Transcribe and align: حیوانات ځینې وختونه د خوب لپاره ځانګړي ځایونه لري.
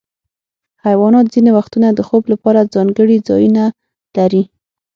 حیوانات 0.85 1.25
ځینې 1.33 1.51
وختونه 1.57 1.87
د 1.93 1.99
خوب 2.07 2.23
لپاره 2.33 2.69
ځانګړي 2.73 3.17
ځایونه 3.27 3.63
لري. 4.17 4.43